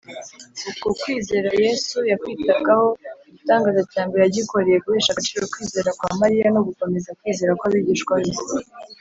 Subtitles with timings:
[0.69, 2.87] Uku kwizera Yesu yakwitagaho.
[3.29, 8.31] Igitangaza cya mbere yagikoreye guhesha agaciro kwizera kwa Mariya, no gukomeza kwizera kw’abigishwa be